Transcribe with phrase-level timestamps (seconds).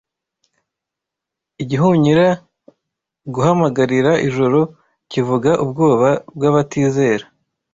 [1.63, 2.27] Igihunyira
[3.33, 4.59] guhamagarira Ijoro
[5.11, 7.25] kivuga ubwoba bw'abatizera